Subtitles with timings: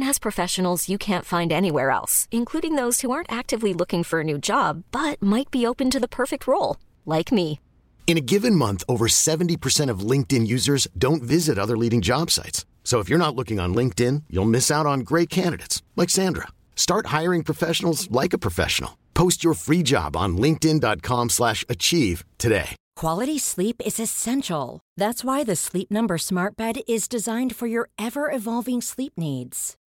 [0.00, 4.24] has professionals you can't find anywhere else, including those who aren't actively looking for a
[4.24, 7.60] new job but might be open to the perfect role, like me.
[8.06, 12.66] In a given month, over 70% of LinkedIn users don't visit other leading job sites.
[12.84, 16.48] So if you're not looking on LinkedIn, you'll miss out on great candidates like Sandra.
[16.76, 18.98] Start hiring professionals like a professional.
[19.14, 22.76] Post your free job on linkedin.com/achieve today.
[22.94, 24.80] Quality sleep is essential.
[24.98, 29.76] That's why the Sleep Number smart bed is designed for your ever-evolving sleep needs.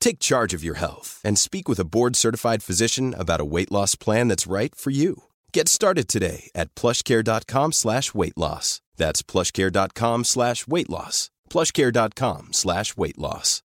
[0.00, 3.94] Take charge of your health and speak with a board-certified physician about a weight loss
[3.94, 5.24] plan that's right for you.
[5.52, 8.80] Get started today at plushcare.com slash weight loss.
[8.96, 11.30] That's plushcare.com slash weight loss.
[11.48, 13.62] plushcare.com slash weight loss.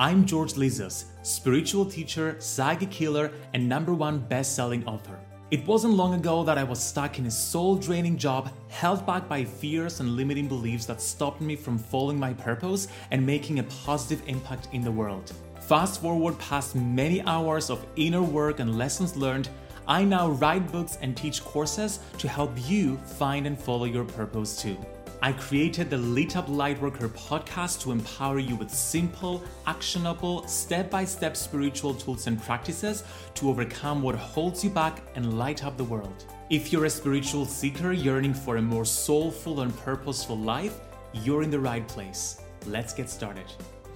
[0.00, 5.18] I'm George Lizos, spiritual teacher, psychic healer, and number one best-selling author.
[5.50, 9.44] It wasn't long ago that I was stuck in a soul-draining job, held back by
[9.44, 14.22] fears and limiting beliefs that stopped me from following my purpose and making a positive
[14.26, 15.32] impact in the world.
[15.60, 19.48] Fast forward past many hours of inner work and lessons learned,
[19.86, 24.60] I now write books and teach courses to help you find and follow your purpose
[24.60, 24.76] too.
[25.20, 31.04] I created the Lit Up Lightworker podcast to empower you with simple, actionable, step by
[31.04, 33.02] step spiritual tools and practices
[33.34, 36.24] to overcome what holds you back and light up the world.
[36.50, 40.78] If you're a spiritual seeker yearning for a more soulful and purposeful life,
[41.12, 42.40] you're in the right place.
[42.66, 43.46] Let's get started.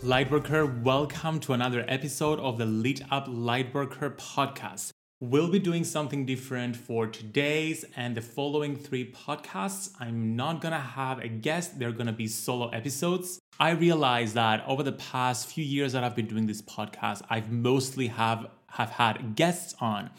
[0.02, 4.90] Lightworker, welcome to another episode of the Lit Up Lightworker podcast.
[5.22, 9.92] We'll be doing something different for today's and the following three podcasts.
[10.00, 13.38] I'm not gonna have a guest, they're gonna be solo episodes.
[13.60, 17.52] I realized that over the past few years that I've been doing this podcast, I've
[17.52, 20.10] mostly have have had guests on.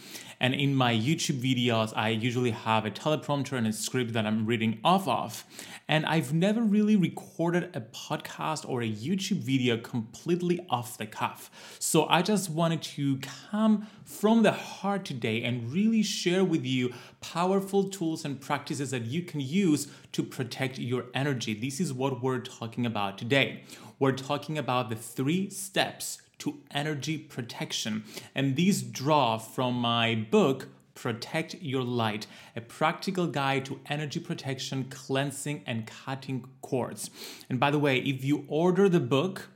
[0.44, 4.46] And in my YouTube videos, I usually have a teleprompter and a script that I'm
[4.46, 5.46] reading off of.
[5.88, 11.50] And I've never really recorded a podcast or a YouTube video completely off the cuff.
[11.80, 16.94] So I just wanted to come from the heart today and really share with you
[17.22, 21.54] powerful tools and practices that you can use to protect your energy.
[21.54, 23.64] This is what we're talking about today.
[23.98, 28.04] We're talking about the three steps to energy protection.
[28.36, 34.86] And these draw from my book, Protect Your Light, a practical guide to energy protection,
[34.90, 37.10] cleansing, and cutting cords.
[37.50, 39.50] And by the way, if you order the book,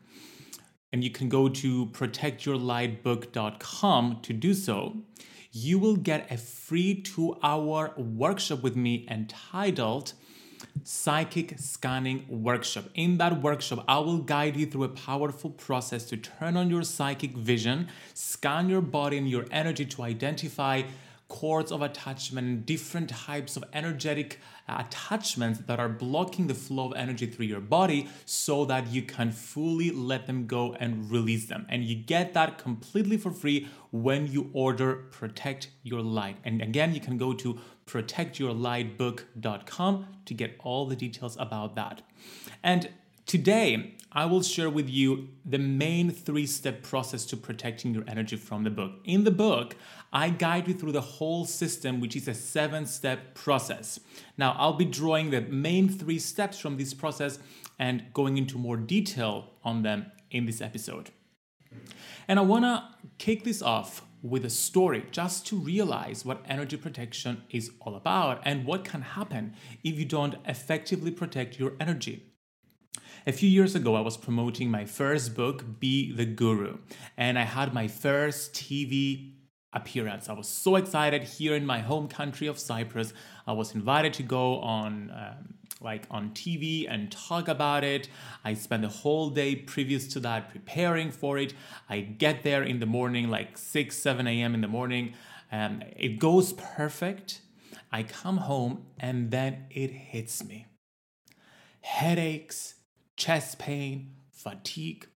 [0.93, 4.95] and you can go to protectyourlightbook.com to do so,
[5.51, 10.13] you will get a free two hour workshop with me entitled
[10.89, 12.85] Psychic Scanning Workshop.
[12.95, 16.83] In that workshop, I will guide you through a powerful process to turn on your
[16.83, 20.83] psychic vision, scan your body and your energy to identify
[21.27, 26.93] cords of attachment, different types of energetic uh, attachments that are blocking the flow of
[26.95, 31.65] energy through your body so that you can fully let them go and release them.
[31.69, 36.37] And you get that completely for free when you order Protect Your Light.
[36.43, 42.01] And again, you can go to protectyourlightbook.com to get all the details about that.
[42.63, 42.89] And
[43.27, 48.37] Today, I will share with you the main three step process to protecting your energy
[48.37, 48.93] from the book.
[49.03, 49.75] In the book,
[50.13, 53.99] I guide you through the whole system, which is a seven step process.
[54.37, 57.39] Now, I'll be drawing the main three steps from this process
[57.77, 61.09] and going into more detail on them in this episode.
[62.29, 67.43] And I wanna kick this off with a story just to realize what energy protection
[67.49, 69.53] is all about and what can happen
[69.83, 72.23] if you don't effectively protect your energy.
[73.27, 76.77] A few years ago, I was promoting my first book, Be the Guru,
[77.17, 79.33] and I had my first TV
[79.73, 80.29] appearance.
[80.29, 83.11] I was so excited here in my home country of Cyprus.
[83.45, 85.11] I was invited to go on.
[85.11, 88.09] Um, like on TV and talk about it.
[88.43, 91.53] I spent the whole day previous to that preparing for it.
[91.87, 94.55] I get there in the morning, like 6, 7 a.m.
[94.55, 95.13] in the morning.
[95.51, 97.41] Um, it goes perfect.
[97.91, 100.65] I come home and then it hits me.
[101.81, 102.73] Headaches,
[103.17, 105.07] chest pain, fatigue.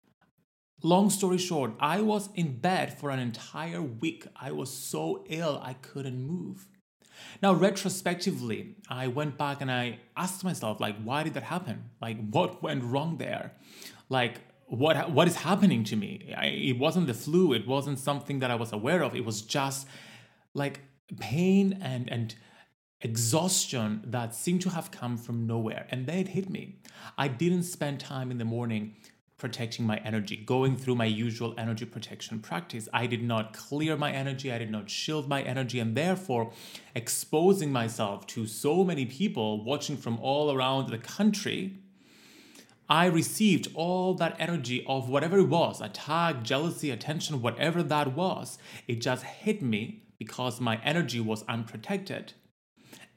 [0.82, 4.26] Long story short, I was in bed for an entire week.
[4.34, 6.66] I was so ill I couldn't move.
[7.42, 11.90] Now, retrospectively, I went back and I asked myself, like, why did that happen?
[12.00, 13.52] Like, what went wrong there?
[14.08, 16.32] Like, what what is happening to me?
[16.36, 17.52] I, it wasn't the flu.
[17.52, 19.14] It wasn't something that I was aware of.
[19.14, 19.86] It was just
[20.54, 20.80] like
[21.18, 22.34] pain and and
[23.02, 25.86] exhaustion that seemed to have come from nowhere.
[25.90, 26.76] And then it hit me.
[27.16, 28.94] I didn't spend time in the morning
[29.38, 32.88] protecting my energy, going through my usual energy protection practice.
[32.92, 36.52] I did not clear my energy, I did not shield my energy, and therefore
[36.94, 41.78] exposing myself to so many people watching from all around the country.
[42.86, 48.58] I received all that energy of whatever it was attack, jealousy, attention, whatever that was.
[48.86, 52.34] It just hit me because my energy was unprotected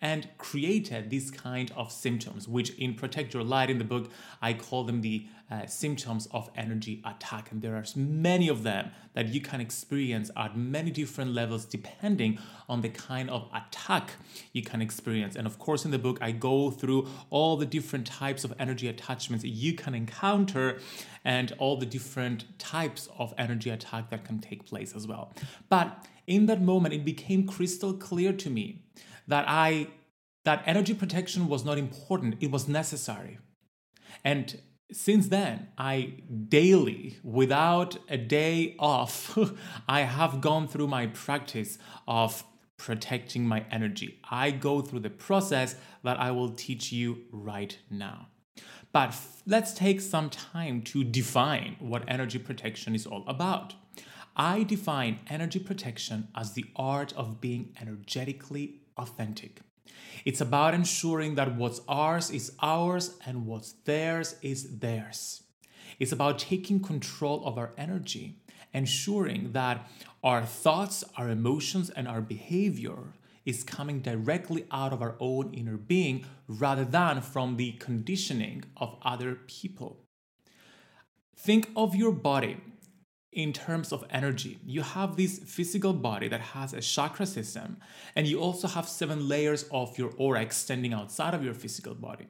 [0.03, 4.11] and created these kind of symptoms, which in Protect Your Light in the book,
[4.41, 7.53] I call them the uh, symptoms of energy attack.
[7.53, 12.37] And there are many of them that you can experience at many different levels depending
[12.67, 14.11] on the kind of attack
[14.51, 15.37] you can experience.
[15.37, 18.89] And of course, in the book, I go through all the different types of energy
[18.89, 20.79] attachments you can encounter
[21.23, 25.31] and all the different types of energy attack that can take place as well.
[25.69, 28.83] But in that moment, it became crystal clear to me
[29.27, 29.87] that I
[30.45, 33.39] that energy protection was not important, it was necessary.
[34.23, 34.59] And
[34.91, 36.15] since then, I
[36.49, 39.37] daily, without a day off,
[39.87, 41.77] I have gone through my practice
[42.07, 42.43] of
[42.77, 44.19] protecting my energy.
[44.29, 48.27] I go through the process that I will teach you right now.
[48.91, 53.73] But f- let's take some time to define what energy protection is all about.
[54.35, 59.61] I define energy protection as the art of being energetically authentic.
[60.25, 65.43] It's about ensuring that what's ours is ours and what's theirs is theirs.
[65.99, 68.39] It's about taking control of our energy,
[68.73, 69.89] ensuring that
[70.23, 73.13] our thoughts, our emotions, and our behavior
[73.45, 78.97] is coming directly out of our own inner being rather than from the conditioning of
[79.01, 79.99] other people.
[81.35, 82.57] Think of your body
[83.33, 84.59] in terms of energy.
[84.65, 87.77] You have this physical body that has a chakra system,
[88.15, 92.27] and you also have seven layers of your aura extending outside of your physical body.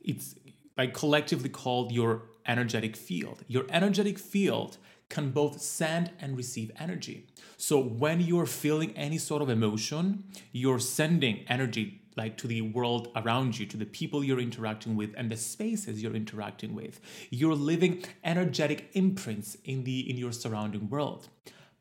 [0.00, 0.34] It's
[0.76, 3.44] like collectively called your energetic field.
[3.48, 7.26] Your energetic field can both send and receive energy.
[7.56, 13.04] So when you're feeling any sort of emotion, you're sending energy like to the world
[13.20, 17.00] around you, to the people you're interacting with and the spaces you're interacting with.
[17.30, 17.94] You're living
[18.32, 21.22] energetic imprints in the in your surrounding world.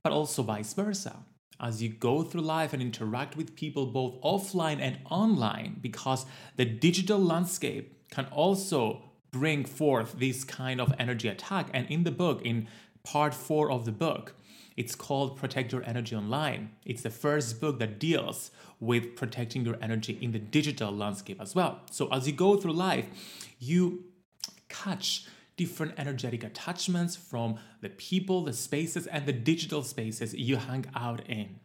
[0.03, 1.15] But also vice versa.
[1.67, 6.67] As you go through life and interact with people both offline and online, because the
[6.87, 8.81] digital landscape can also
[9.31, 11.65] bring forth this kind of energy attack.
[11.73, 12.67] And in the book, in
[13.03, 14.25] part four of the book,
[14.79, 16.69] it's called Protect Your Energy Online.
[16.85, 21.53] It's the first book that deals with protecting your energy in the digital landscape as
[21.53, 21.81] well.
[21.91, 23.05] So as you go through life,
[23.59, 24.05] you
[24.69, 25.25] catch
[25.57, 31.27] different energetic attachments from the people, the spaces, and the digital spaces you hang out
[31.27, 31.59] in.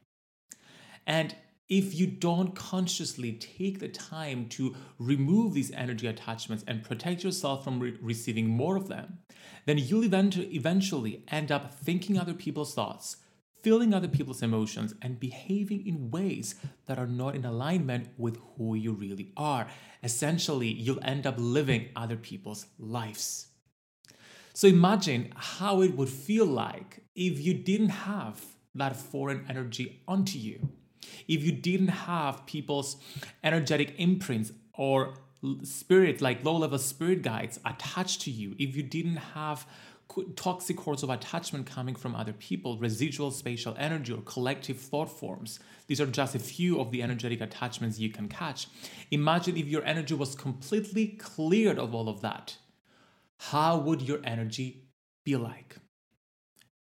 [1.06, 1.36] And
[1.68, 7.64] if you don't consciously take the time to remove these energy attachments and protect yourself
[7.64, 9.18] from re- receiving more of them,
[9.64, 13.16] then you'll eventually end up thinking other people's thoughts,
[13.62, 16.54] feeling other people's emotions, and behaving in ways
[16.84, 19.66] that are not in alignment with who you really are.
[20.02, 23.46] Essentially, you'll end up living other people's lives.
[24.52, 28.44] So imagine how it would feel like if you didn't have
[28.74, 30.68] that foreign energy onto you
[31.28, 32.96] if you didn't have people's
[33.42, 35.14] energetic imprints or
[35.62, 39.66] spirit, like low level spirit guides attached to you, if you didn't have
[40.36, 45.58] toxic cords of attachment coming from other people, residual spatial energy, or collective thought forms.
[45.86, 48.68] These are just a few of the energetic attachments you can catch.
[49.10, 52.56] Imagine if your energy was completely cleared of all of that.
[53.38, 54.88] How would your energy
[55.24, 55.76] be like?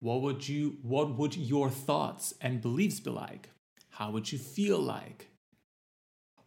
[0.00, 3.48] What would you what would your thoughts and beliefs be like?
[3.94, 5.28] How would you feel like?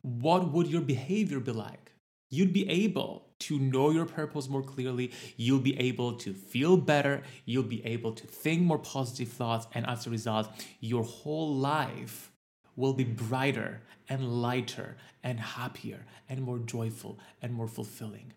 [0.01, 1.93] What would your behavior be like?
[2.29, 5.11] You'd be able to know your purpose more clearly.
[5.37, 7.23] You'll be able to feel better.
[7.45, 9.65] You'll be able to think more positive thoughts.
[9.73, 10.49] And as a result,
[10.81, 12.33] your whole life
[12.75, 18.33] will be brighter and lighter and happier and more joyful and more fulfilling.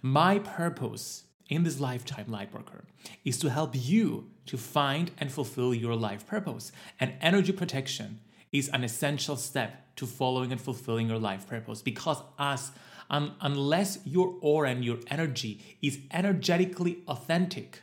[0.00, 2.84] My purpose in this lifetime, Lightworker,
[3.26, 6.72] is to help you to find and fulfill your life purpose.
[6.98, 8.20] And energy protection
[8.54, 11.82] is an essential step to following and fulfilling your life purpose.
[11.82, 12.72] Because as
[13.10, 17.82] um, unless your aura and your energy is energetically authentic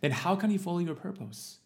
[0.00, 1.58] then how can you follow your purpose?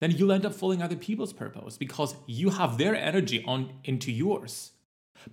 [0.00, 4.10] Then you'll end up following other people's purpose because you have their energy on into
[4.10, 4.72] yours.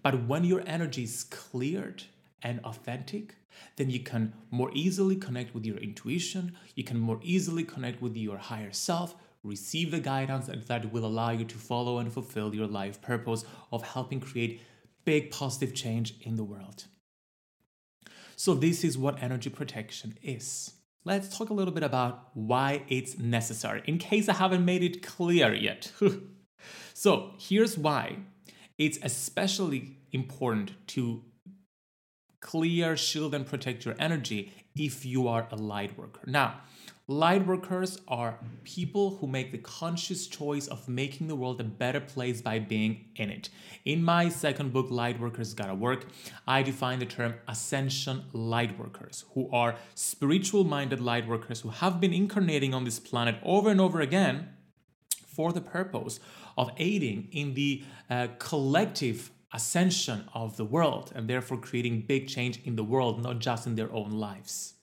[0.02, 2.04] But when your energy is cleared
[2.42, 3.36] and authentic
[3.76, 8.16] then you can more easily connect with your intuition you can more easily connect with
[8.16, 12.68] your higher self receive the guidance that will allow you to follow and fulfill your
[12.68, 14.62] life purpose of helping create
[15.06, 16.86] big positive change in the world.
[18.36, 20.74] So, this is what energy protection is.
[21.04, 25.04] Let's talk a little bit about why it's necessary, in case I haven't made it
[25.04, 25.92] clear yet.
[26.94, 28.18] so, here's why
[28.78, 31.24] it's especially important to
[32.40, 36.22] clear, shield, and protect your energy if you are a light worker.
[36.26, 36.62] Now,
[37.08, 42.00] Light workers are people who make the conscious choice of making the world a better
[42.00, 43.50] place by being in it.
[43.86, 46.06] In my second book, Light Workers Gotta Work,
[46.48, 52.00] I define the term ascension light workers, who are spiritual minded light workers who have
[52.00, 54.50] been incarnating on this planet over and over again
[55.26, 56.20] for the purpose
[56.56, 62.62] of aiding in the uh, collective ascension of the world and therefore creating big change
[62.64, 64.76] in the world, not just in their own lives.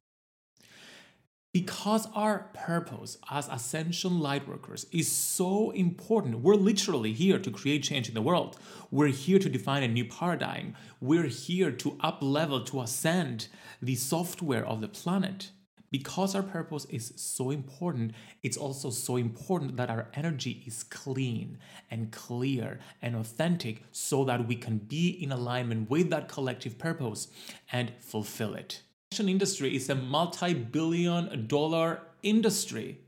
[1.61, 8.07] Because our purpose as ascension lightworkers is so important, we're literally here to create change
[8.07, 8.57] in the world.
[8.93, 10.77] We're here to define a new paradigm.
[11.01, 13.49] We're here to up level, to ascend
[13.83, 15.51] the software of the planet.
[15.91, 18.13] Because our purpose is so important,
[18.45, 21.59] it's also so important that our energy is clean
[21.91, 27.27] and clear and authentic so that we can be in alignment with that collective purpose
[27.73, 28.83] and fulfill it
[29.29, 33.01] industry is a multi-billion dollar industry.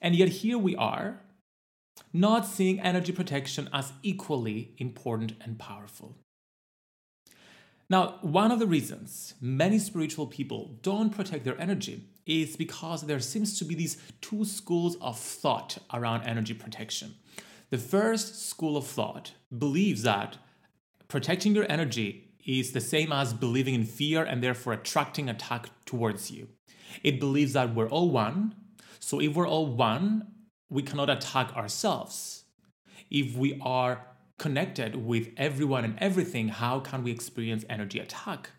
[0.00, 1.20] And yet here we are,
[2.12, 6.16] not seeing energy protection as equally important and powerful.
[7.90, 13.20] Now, one of the reasons many spiritual people don't protect their energy is because there
[13.20, 17.14] seems to be these two schools of thought around energy protection.
[17.70, 20.36] The first school of thought believes that
[21.08, 26.30] protecting your energy is the same as believing in fear and therefore attracting attack towards
[26.30, 26.48] you.
[27.04, 28.54] It believes that we're all one.
[28.98, 30.26] So if we're all one,
[30.70, 32.44] we cannot attack ourselves.
[33.10, 34.06] If we are
[34.38, 38.50] connected with everyone and everything, how can we experience energy attack?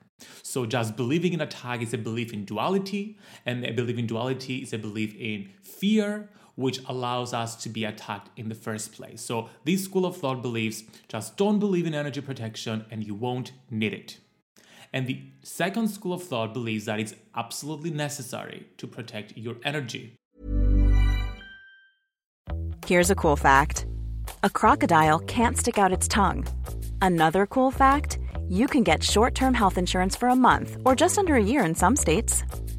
[0.43, 4.58] So just believing in attack is a belief in duality, and a belief in duality
[4.58, 6.29] is a belief in fear,
[6.60, 9.22] which allows us to be attacked in the first place.
[9.22, 13.54] So, this school of thought believes just don't believe in energy protection and you won't
[13.72, 14.18] need it.
[14.92, 20.18] And the second school of thought believes that it's absolutely necessary to protect your energy.
[22.86, 23.86] Here's a cool fact
[24.44, 26.46] a crocodile can't stick out its tongue.
[27.01, 31.18] Another cool fact you can get short term health insurance for a month or just
[31.18, 32.44] under a year in some states.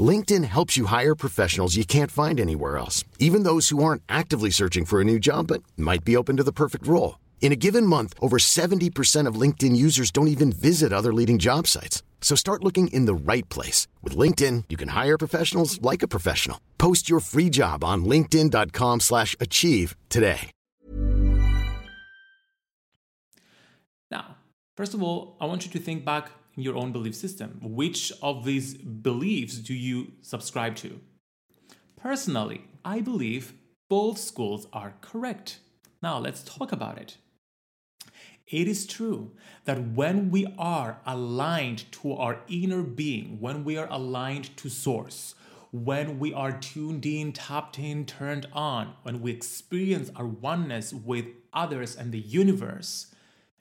[0.00, 4.50] LinkedIn helps you hire professionals you can't find anywhere else, even those who aren't actively
[4.50, 7.18] searching for a new job but might be open to the perfect role.
[7.40, 11.66] In a given month, over 70% of LinkedIn users don't even visit other leading job
[11.66, 12.04] sites.
[12.20, 13.88] So start looking in the right place.
[14.02, 16.60] With LinkedIn, you can hire professionals like a professional.
[16.78, 20.52] Post your free job on linkedin.com slash achieve today.
[24.10, 24.36] Now,
[24.76, 27.58] first of all, I want you to think back your own belief system.
[27.62, 31.00] Which of these beliefs do you subscribe to?
[31.96, 33.54] Personally, I believe
[33.88, 35.58] both schools are correct.
[36.02, 37.16] Now, let's talk about it.
[38.46, 39.32] It is true
[39.64, 45.34] that when we are aligned to our inner being, when we are aligned to Source,
[45.72, 51.26] when we are tuned in, tapped in, turned on, when we experience our oneness with
[51.52, 53.09] others and the universe,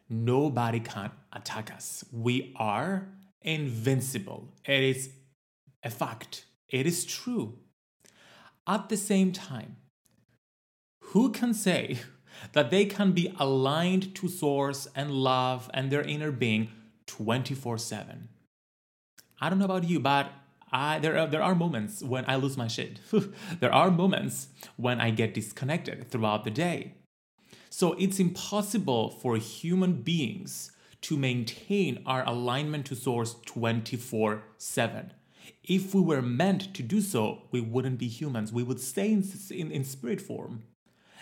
[0.09, 2.03] nobody can attack us.
[2.11, 3.09] We are
[3.41, 4.53] invincible.
[4.65, 5.11] It is
[5.83, 7.59] a fact, it is true.
[8.67, 9.77] At the same time,
[11.01, 11.99] who can say
[12.53, 16.69] that they can be aligned to source and love and their inner being
[17.07, 18.29] 24 7.
[19.41, 20.31] I don't know about you, but
[20.71, 22.99] I, there, are, there are moments when I lose my shit.
[23.59, 26.93] there are moments when I get disconnected throughout the day.
[27.69, 30.71] So it's impossible for human beings
[31.01, 35.13] to maintain our alignment to source 24 7.
[35.63, 38.51] If we were meant to do so, we wouldn't be humans.
[38.51, 40.63] We would stay in, in, in spirit form.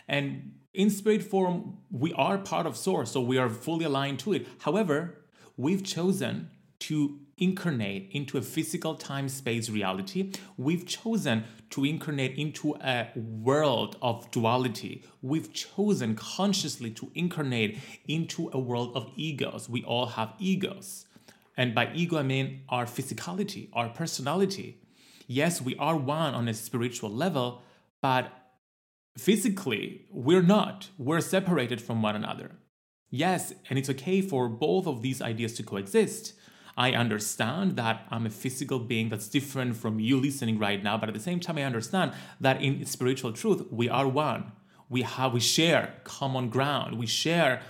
[0.07, 4.33] And in spirit form, we are part of Source, so we are fully aligned to
[4.33, 4.47] it.
[4.59, 5.25] However,
[5.57, 10.31] we've chosen to incarnate into a physical time space reality.
[10.57, 15.03] We've chosen to incarnate into a world of duality.
[15.21, 19.69] We've chosen consciously to incarnate into a world of egos.
[19.69, 21.05] We all have egos.
[21.55, 24.81] And by ego, I mean our physicality, our personality.
[25.27, 27.63] Yes, we are one on a spiritual level,
[28.01, 28.31] but
[29.17, 30.89] Physically, we're not.
[30.99, 32.51] We're separated from one another.
[33.09, 36.33] Yes, and it's okay for both of these ideas to coexist.
[36.77, 41.09] I understand that I'm a physical being that's different from you listening right now, but
[41.09, 44.51] at the same time, I understand that in spiritual truth, we are one.
[44.87, 46.97] We have, we share common ground.
[46.99, 47.63] We share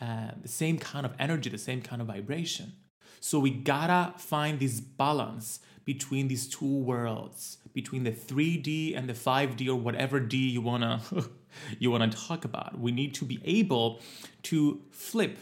[0.00, 2.72] uh, the same kind of energy, the same kind of vibration.
[3.20, 9.12] So we gotta find this balance between these two worlds, between the 3D and the
[9.12, 11.02] 5D or whatever D you wanna
[11.78, 12.78] you wanna talk about.
[12.78, 14.00] We need to be able
[14.44, 15.38] to flip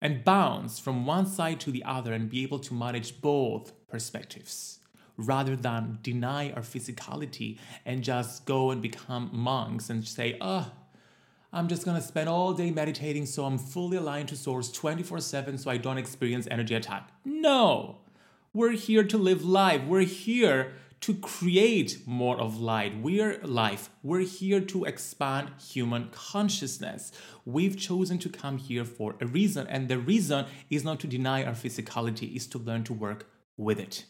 [0.00, 4.78] and bounce from one side to the other and be able to manage both perspectives
[5.16, 10.70] rather than deny our physicality and just go and become monks and say, oh,
[11.52, 15.58] I'm just gonna spend all day meditating so I'm fully aligned to source 24 7
[15.58, 17.10] so I don't experience energy attack.
[17.24, 17.98] No!
[18.52, 19.84] We're here to live life.
[19.84, 23.00] We're here to create more of light.
[23.00, 23.88] We're life.
[24.02, 27.10] We're here to expand human consciousness.
[27.44, 31.42] We've chosen to come here for a reason, and the reason is not to deny
[31.44, 34.04] our physicality, is to learn to work with it.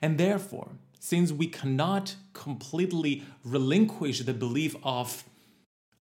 [0.00, 5.24] And therefore, since we cannot completely relinquish the belief of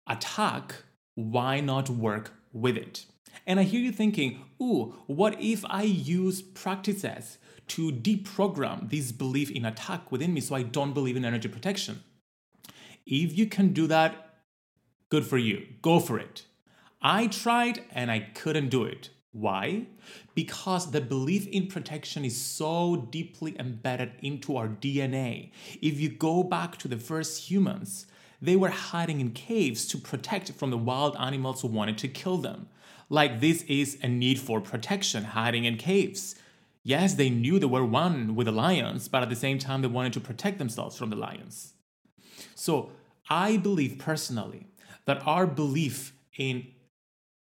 [0.08, 0.76] attack,
[1.16, 3.06] why not work with it?
[3.46, 7.38] And I hear you thinking, ooh, what if I use practices
[7.70, 12.04] to deprogram this belief in attack within me so I don't believe in energy protection?
[13.06, 14.44] If you can do that,
[15.10, 15.66] good for you.
[15.82, 16.46] Go for it.
[17.02, 19.10] I tried and I couldn't do it.
[19.34, 19.88] Why?
[20.36, 25.52] Because the belief in protection is so deeply embedded into our DNA.
[25.82, 28.06] If you go back to the first humans,
[28.42, 32.38] they were hiding in caves to protect from the wild animals who wanted to kill
[32.38, 32.68] them.
[33.10, 36.36] Like this is a need for protection, hiding in caves.
[36.84, 39.88] Yes, they knew they were one with the lions, but at the same time, they
[39.88, 41.74] wanted to protect themselves from the lions.
[42.56, 42.92] So
[43.30, 44.68] I believe personally
[45.06, 46.68] that our belief in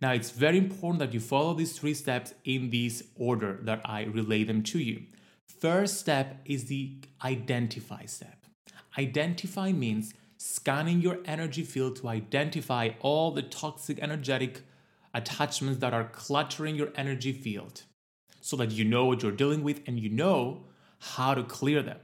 [0.00, 4.02] Now, it's very important that you follow these three steps in this order that I
[4.02, 5.04] relay them to you.
[5.60, 8.46] First step is the identify step.
[8.98, 14.62] Identify means scanning your energy field to identify all the toxic energetic
[15.14, 17.82] attachments that are cluttering your energy field
[18.40, 20.64] so that you know what you're dealing with and you know
[20.98, 21.98] how to clear them.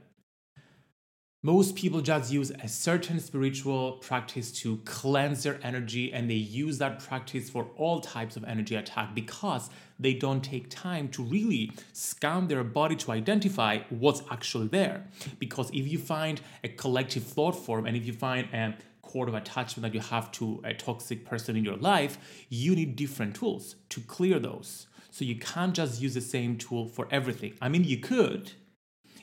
[1.41, 6.79] Most people just use a certain spiritual practice to cleanse their energy, and they use
[6.79, 11.71] that practice for all types of energy attack because they don't take time to really
[11.93, 15.07] scan their body to identify what's actually there.
[15.39, 18.75] Because if you find a collective thought form and if you find a
[19.09, 22.13] cord of attachment that you have to a toxic person in your life,
[22.49, 24.87] you need different tools to clear those.
[25.09, 27.53] So you can't just use the same tool for everything.
[27.59, 28.53] I mean, you could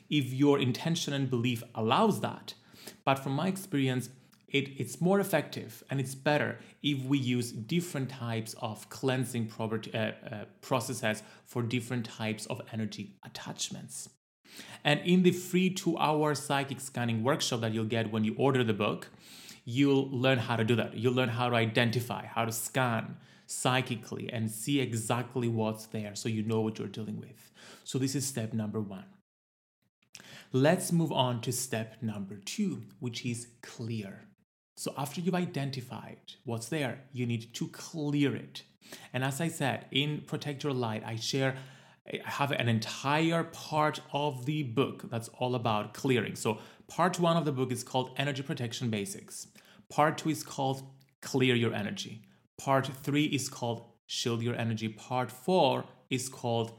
[0.09, 2.53] if your intention and belief allows that.
[3.05, 4.09] But from my experience,
[4.47, 9.93] it, it's more effective and it's better if we use different types of cleansing property,
[9.93, 14.09] uh, uh, processes for different types of energy attachments.
[14.83, 18.63] And in the free two hour psychic scanning workshop that you'll get when you order
[18.63, 19.09] the book,
[19.69, 20.95] you'll learn how to do that.
[20.95, 26.29] You'll learn how to identify, how to scan psychically and see exactly what's there so
[26.29, 27.51] you know what you're dealing with.
[27.83, 29.03] So, this is step number one.
[30.53, 34.21] Let's move on to step number two, which is clear.
[34.77, 38.63] So, after you've identified what's there, you need to clear it.
[39.11, 41.57] And as I said, in Protect Your Light, I share
[42.07, 46.37] I have an entire part of the book that's all about clearing.
[46.37, 49.47] So, part one of the book is called Energy Protection Basics.
[49.89, 50.83] Part two is called
[51.21, 52.21] Clear Your Energy.
[52.57, 54.89] Part three is called Shield Your Energy.
[54.89, 56.71] Part four is called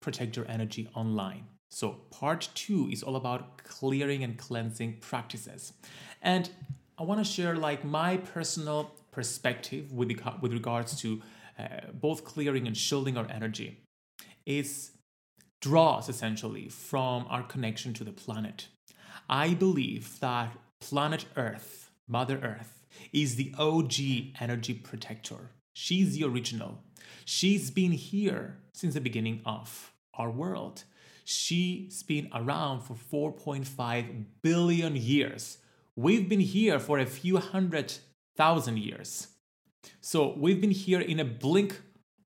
[0.00, 1.46] Protect Your Energy Online.
[1.70, 5.72] So, part two is all about clearing and cleansing practices.
[6.20, 6.50] And
[6.98, 10.10] I want to share like my personal perspective with,
[10.40, 11.22] with regards to
[11.58, 13.78] uh, both clearing and shielding our energy.
[14.46, 14.92] Is
[15.60, 18.68] draws essentially from our connection to the planet.
[19.28, 23.92] I believe that planet Earth, Mother Earth, is the OG
[24.40, 25.50] energy protector.
[25.72, 26.78] She's the original.
[27.24, 30.84] She's been here since the beginning of our world.
[31.24, 35.58] She's been around for 4.5 billion years.
[35.96, 37.94] We've been here for a few hundred
[38.36, 39.28] thousand years.
[40.00, 41.80] So we've been here in a blink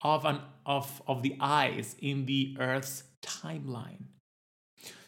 [0.01, 4.05] of, an, of, of the eyes in the Earth's timeline.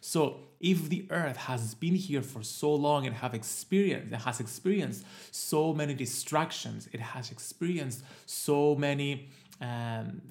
[0.01, 4.39] So if the Earth has been here for so long and have experienced, it has
[4.39, 9.27] experienced so many distractions, it has experienced so many
[9.59, 10.21] um,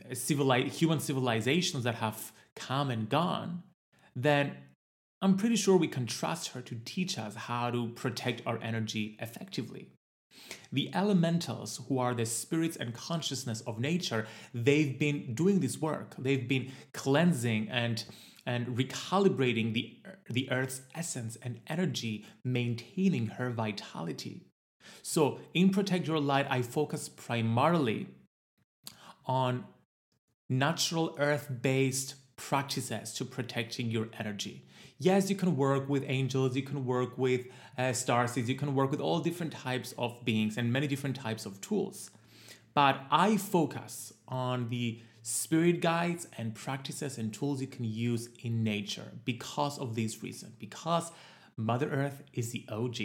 [0.71, 3.63] human civilizations that have come and gone,
[4.17, 4.57] then
[5.21, 9.17] I'm pretty sure we can trust her to teach us how to protect our energy
[9.21, 9.91] effectively.
[10.73, 16.15] The elementals, who are the spirits and consciousness of nature, they've been doing this work.
[16.19, 18.05] They've been cleansing and,
[18.45, 19.97] and recalibrating the,
[20.29, 24.43] the earth's essence and energy, maintaining her vitality.
[25.03, 28.09] So, in Protect Your Light, I focus primarily
[29.27, 29.65] on
[30.49, 34.67] natural earth based practices to protecting your energy.
[34.99, 37.47] Yes, you can work with angels, you can work with
[37.79, 41.47] uh, stars, you can work with all different types of beings and many different types
[41.47, 42.11] of tools.
[42.75, 48.63] But I focus on the spirit guides and practices and tools you can use in
[48.63, 51.11] nature because of this reason, because
[51.57, 52.97] Mother Earth is the OG.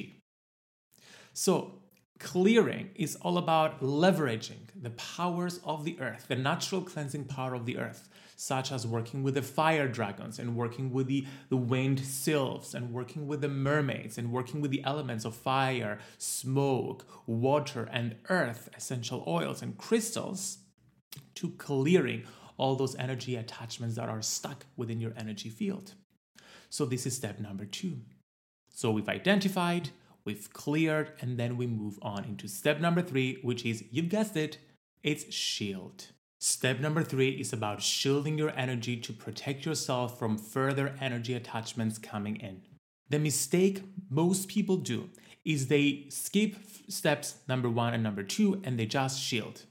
[1.34, 1.82] So,
[2.20, 7.68] clearing is all about leveraging the powers of the earth, the natural cleansing power of
[7.68, 12.00] the earth, such as working with the fire dragons and working with the, the wind
[12.00, 17.88] sylphs and working with the mermaids and working with the elements of fire, smoke, water,
[17.92, 20.60] and earth, essential oils and crystals,
[21.36, 22.24] to clearing
[22.58, 25.94] all those energy attachments that are stuck within your energy field.
[26.70, 28.00] So, this is step number two.
[28.78, 29.90] So we've identified,
[30.24, 34.38] we've cleared, and then we move on into step number three, which is, you've guessed
[34.38, 34.60] it,
[35.02, 36.06] it's shield.
[36.40, 41.98] Step number three is about shielding your energy to protect yourself from further energy attachments
[41.98, 42.62] coming in.
[43.10, 45.10] The mistake most people do
[45.44, 46.56] is they skip
[46.88, 49.64] steps number one and number two and they just shield.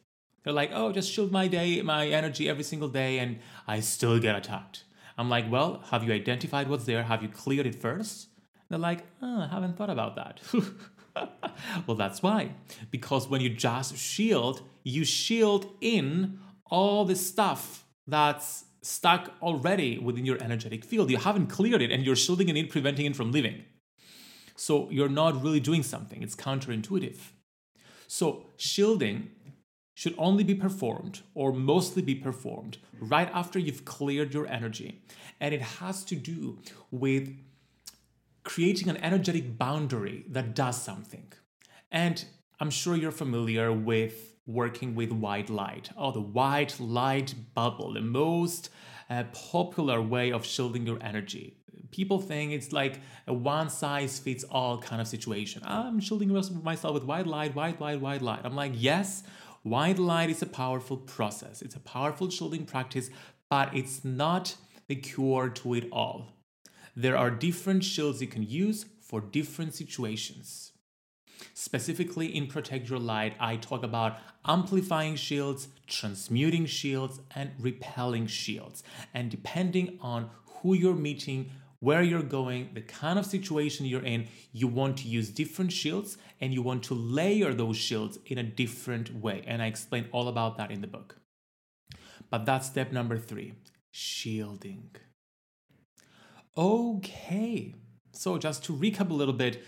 [0.47, 4.21] They're like, oh, just shield my day, my energy every single day, and I still
[4.21, 4.85] get attacked.
[5.19, 7.03] I'm like, well, have you identified what's there?
[7.03, 8.29] Have you cleared it first?
[8.69, 10.41] They're like, oh, I haven't thought about that.
[11.89, 12.51] well, that's why.
[12.93, 20.25] Because when you just shield, you shield in all the stuff that's stuck already within
[20.25, 21.11] your energetic field.
[21.11, 23.65] You haven't cleared it and you're shielding it in, preventing it from leaving.
[24.55, 27.19] So you're not really doing something, it's counterintuitive.
[28.07, 29.33] So shielding
[29.97, 35.01] should only be performed or mostly be performed right after you've cleared your energy.
[35.41, 36.59] And it has to do
[36.91, 37.35] with
[38.45, 41.33] creating an energetic boundary that does something.
[41.91, 42.23] And
[42.61, 45.89] I'm sure you're familiar with working with white light.
[45.97, 48.69] Oh, the white light bubble, the most
[49.09, 51.57] uh, popular way of shielding your energy.
[51.91, 55.63] People think it's like a one size fits all kind of situation.
[55.65, 56.31] I'm shielding
[56.63, 58.41] myself with white light, white light, white light.
[58.45, 59.23] I'm like, yes,
[59.67, 61.61] white light is a powerful process.
[61.61, 63.11] It's a powerful shielding practice,
[63.51, 64.55] but it's not
[64.87, 66.29] the cure to it all.
[66.95, 70.73] There are different shields you can use for different situations.
[71.53, 78.83] Specifically in Protect Your Light, I talk about amplifying shields, transmuting shields, and repelling shields.
[79.13, 80.31] And depending on
[80.63, 85.09] who you're meeting, where you're going, the kind of situation you're in, you want to
[85.09, 89.45] use different shields and you want to layer those shields in a different way.
[89.47, 91.17] And I explain all about that in the book.
[92.31, 93.55] But that's step number three
[93.91, 94.91] shielding.
[96.57, 97.75] Okay,
[98.13, 99.63] so just to recap a little bit,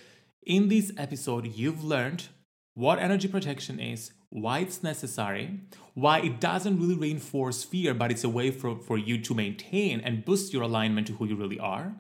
[0.44, 2.28] in this episode, you've learned
[2.74, 5.60] what energy protection is, why it's necessary,
[5.94, 10.00] why it doesn't really reinforce fear, but it's a way for, for you to maintain
[10.00, 11.94] and boost your alignment to who you really are.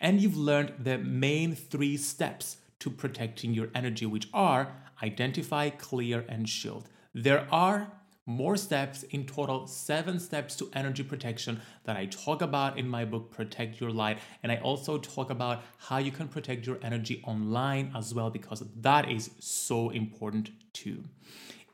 [0.00, 6.24] And you've learned the main three steps to protecting your energy, which are identify, clear,
[6.28, 6.88] and shield.
[7.14, 7.92] There are
[8.26, 13.04] more steps, in total, seven steps to energy protection that I talk about in my
[13.04, 14.18] book, Protect Your Light.
[14.42, 18.62] And I also talk about how you can protect your energy online as well, because
[18.76, 21.02] that is so important too.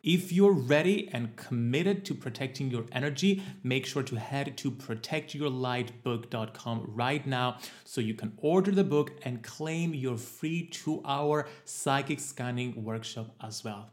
[0.07, 6.93] If you're ready and committed to protecting your energy, make sure to head to protectyourlightbook.com
[6.95, 12.21] right now so you can order the book and claim your free two hour psychic
[12.21, 13.91] scanning workshop as well.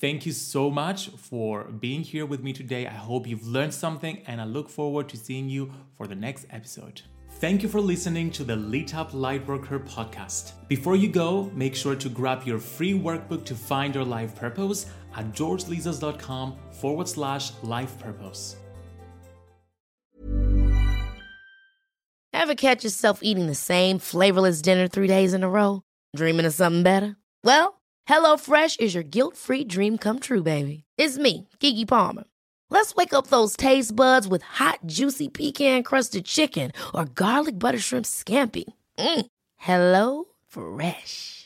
[0.00, 2.88] Thank you so much for being here with me today.
[2.88, 6.46] I hope you've learned something and I look forward to seeing you for the next
[6.50, 7.02] episode.
[7.38, 10.52] Thank you for listening to the Lit Up Lightworker podcast.
[10.68, 14.86] Before you go, make sure to grab your free workbook to find your life purpose
[15.16, 18.56] at georgelizos.com forward slash life purpose.
[22.32, 25.82] Ever catch yourself eating the same flavorless dinner three days in a row?
[26.14, 27.16] Dreaming of something better?
[27.42, 30.84] Well, HelloFresh is your guilt free dream come true, baby.
[30.96, 32.24] It's me, Keke Palmer.
[32.70, 37.78] Let's wake up those taste buds with hot, juicy pecan crusted chicken or garlic butter
[37.78, 38.64] shrimp scampi.
[38.98, 39.26] Mm.
[39.56, 41.45] Hello Fresh.